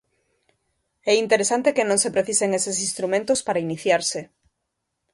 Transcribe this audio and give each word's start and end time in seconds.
É 1.11 1.13
interesante 1.23 1.75
que 1.75 1.87
non 1.89 1.99
se 2.03 2.13
precisen 2.15 2.49
eses 2.59 2.77
instrumentos 2.87 3.39
para 3.47 3.63
iniciarse. 3.67 4.21